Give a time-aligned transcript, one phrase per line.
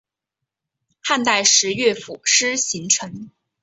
[1.01, 3.29] 汉代时乐府诗形成。